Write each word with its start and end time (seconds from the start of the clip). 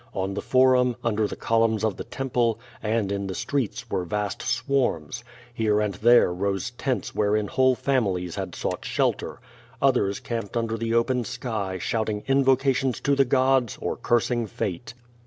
On 0.15 0.33
the 0.33 0.41
forum, 0.41 0.95
under 1.03 1.27
the 1.27 1.35
columns 1.35 1.83
of 1.83 1.95
the 1.95 2.03
temple, 2.03 2.59
and 2.81 3.11
in 3.11 3.27
the 3.27 3.35
streets 3.35 3.87
were 3.87 4.03
vast 4.03 4.41
swarms. 4.41 5.23
Here 5.53 5.79
and 5.79 5.93
there 5.93 6.33
rose 6.33 6.71
tents 6.71 7.13
wherein 7.13 7.47
wliole 7.49 7.77
families 7.77 8.33
had 8.33 8.55
sought 8.55 8.83
shelter. 8.83 9.39
Others 9.79 10.19
camped 10.19 10.57
under 10.57 10.75
the 10.75 10.95
open 10.95 11.23
sky, 11.23 11.77
shout 11.77 12.09
ing 12.09 12.23
invocations 12.27 12.99
to 13.01 13.15
the 13.15 13.25
gods, 13.25 13.77
or 13.79 13.95
cursing 13.95 14.47
fate. 14.47 14.95